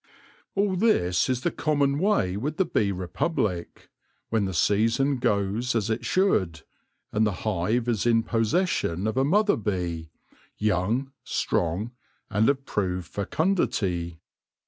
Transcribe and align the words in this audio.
All 0.55 0.75
this 0.75 1.29
is 1.29 1.41
the 1.41 1.51
common 1.51 1.99
way 1.99 2.35
with 2.35 2.57
the 2.57 2.65
bee 2.65 2.91
republic, 2.91 3.91
when 4.29 4.45
the 4.45 4.51
season 4.55 5.17
goes 5.17 5.75
as 5.75 5.91
it 5.91 6.03
should; 6.05 6.63
and 7.11 7.23
the 7.23 7.31
hive 7.45 7.87
is 7.87 8.07
in 8.07 8.23
possession 8.23 9.05
of 9.05 9.15
a 9.15 9.23
mother 9.23 9.57
bee— 9.57 10.09
young, 10.57 11.11
strong, 11.23 11.91
and 12.31 12.49
of 12.49 12.65
proved 12.65 13.09
fecundity. 13.09 14.17